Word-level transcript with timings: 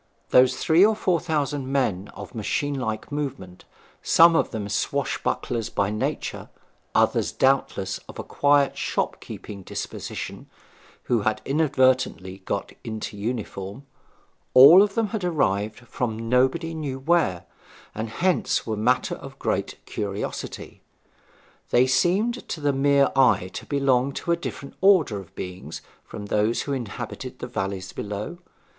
Those 0.31 0.57
three 0.57 0.83
or 0.83 0.95
four 0.95 1.19
thousand 1.19 1.71
men 1.71 2.07
of 2.15 2.31
one 2.31 2.37
machine 2.37 2.73
like 2.79 3.11
movement, 3.11 3.65
some 4.01 4.35
of 4.35 4.49
them 4.49 4.67
swashbucklers 4.67 5.69
by 5.69 5.91
nature; 5.91 6.49
others, 6.95 7.31
doubtless, 7.31 7.99
of 8.09 8.17
a 8.17 8.23
quiet 8.23 8.75
shop 8.75 9.19
keeping 9.21 9.61
disposition 9.61 10.49
who 11.03 11.21
had 11.21 11.39
inadvertently 11.45 12.39
got 12.45 12.71
into 12.83 13.15
uniform 13.15 13.85
all 14.55 14.81
of 14.81 14.95
them 14.95 15.09
had 15.09 15.23
arrived 15.23 15.81
from 15.81 16.27
nobody 16.27 16.73
knew 16.73 16.97
where, 16.97 17.45
and 17.93 18.09
hence 18.09 18.65
were 18.65 18.75
matter 18.75 19.13
of 19.13 19.37
great 19.37 19.77
curiosity. 19.85 20.81
They 21.69 21.85
seemed 21.85 22.49
to 22.49 22.59
the 22.59 22.73
mere 22.73 23.11
eye 23.15 23.51
to 23.53 23.67
belong 23.67 24.13
to 24.13 24.31
a 24.31 24.35
different 24.35 24.73
order 24.81 25.19
of 25.19 25.35
beings 25.35 25.83
from 26.03 26.25
those 26.25 26.63
who 26.63 26.73
inhabited 26.73 27.37
the 27.37 27.45
valleys 27.45 27.93
below. 27.93 28.39